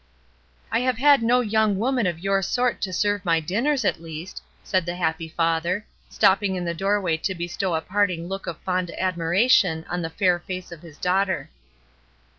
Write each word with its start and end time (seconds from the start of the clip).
"I 0.71 0.79
have 0.79 0.97
had 0.97 1.21
no 1.21 1.41
young 1.41 1.77
woman 1.77 2.07
of 2.07 2.17
your 2.17 2.41
sort 2.41 2.81
to 2.81 2.91
serve 2.91 3.23
my 3.23 3.39
dinners, 3.39 3.85
at 3.85 4.01
least," 4.01 4.41
said 4.63 4.83
the 4.83 4.95
happy 4.95 5.29
father, 5.29 5.85
stopping 6.09 6.55
in 6.55 6.65
the 6.65 6.73
doorway 6.73 7.17
to 7.17 7.35
bestow 7.35 7.75
a 7.75 7.81
parting 7.81 8.27
look 8.27 8.47
of 8.47 8.57
fond 8.61 8.89
admiration 8.97 9.85
on 9.87 10.01
the 10.01 10.09
fair 10.09 10.39
face 10.39 10.71
of 10.71 10.81
his 10.81 10.97
daughter. 10.97 11.51